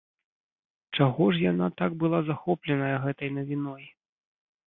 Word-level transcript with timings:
Чаго 0.99 1.23
ж 1.33 1.43
яна 1.51 1.67
так 1.81 1.91
была 2.03 2.19
захопленая 2.29 2.89
гэтай 3.05 3.29
навіной? 3.37 3.83